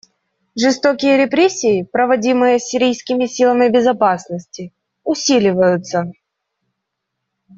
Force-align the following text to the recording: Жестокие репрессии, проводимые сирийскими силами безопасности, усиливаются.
Жестокие 0.55 1.15
репрессии, 1.23 1.83
проводимые 1.83 2.57
сирийскими 2.57 3.27
силами 3.27 3.69
безопасности, 3.69 4.73
усиливаются. 5.03 6.11